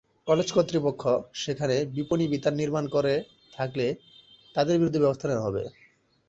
College 0.27 0.47
কর্তৃপক্ষ 0.51 1.03
সেখানে 1.35 1.75
বিপণিবিতান 1.95 2.53
নির্মাণ 2.61 2.85
করে 2.95 3.13
থাকলে 3.53 3.85
তাদের 4.55 4.75
বিরুদ্ধে 4.79 5.03
ব্যবস্থা 5.03 5.25
নেওয়া 5.27 5.45
হবে। 5.47 5.63